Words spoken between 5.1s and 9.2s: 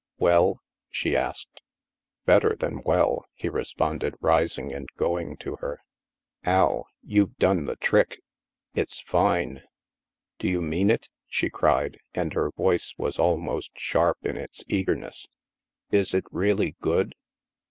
ing to her." Al, you've done the trick! It's